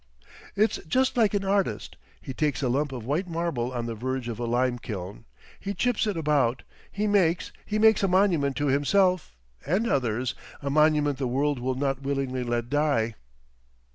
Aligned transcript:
"It's 0.55 0.77
just 0.87 1.15
like 1.15 1.35
an 1.35 1.45
artist; 1.45 1.95
he 2.19 2.33
takes 2.33 2.63
a 2.63 2.69
lump 2.69 2.91
of 2.91 3.05
white 3.05 3.27
marble 3.27 3.71
on 3.71 3.85
the 3.85 3.93
verge 3.93 4.27
of 4.29 4.39
a 4.39 4.45
lime 4.45 4.79
kiln, 4.79 5.25
he 5.59 5.75
chips 5.75 6.07
it 6.07 6.17
about, 6.17 6.63
he 6.91 7.05
makes—he 7.05 7.77
makes 7.77 8.01
a 8.01 8.07
monument 8.07 8.55
to 8.55 8.65
himself—and 8.65 9.87
others—a 9.87 10.69
monument 10.71 11.19
the 11.19 11.27
world 11.27 11.59
will 11.59 11.75
not 11.75 12.01
willingly 12.01 12.41
let 12.43 12.67
die. 12.67 13.13